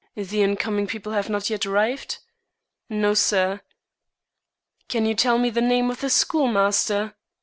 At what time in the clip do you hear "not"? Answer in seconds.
1.29-1.51